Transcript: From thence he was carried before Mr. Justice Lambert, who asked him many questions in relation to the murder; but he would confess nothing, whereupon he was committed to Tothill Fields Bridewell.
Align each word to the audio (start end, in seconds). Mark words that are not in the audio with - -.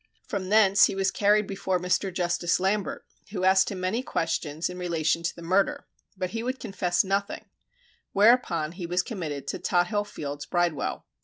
From 0.27 0.49
thence 0.49 0.85
he 0.85 0.95
was 0.95 1.11
carried 1.11 1.45
before 1.45 1.79
Mr. 1.79 2.11
Justice 2.11 2.59
Lambert, 2.59 3.05
who 3.29 3.43
asked 3.43 3.69
him 3.69 3.79
many 3.81 4.01
questions 4.01 4.67
in 4.67 4.79
relation 4.79 5.21
to 5.21 5.35
the 5.35 5.43
murder; 5.43 5.85
but 6.17 6.31
he 6.31 6.41
would 6.41 6.59
confess 6.59 7.03
nothing, 7.03 7.45
whereupon 8.11 8.71
he 8.71 8.87
was 8.87 9.03
committed 9.03 9.45
to 9.49 9.59
Tothill 9.59 10.05
Fields 10.07 10.47
Bridewell. 10.47 11.05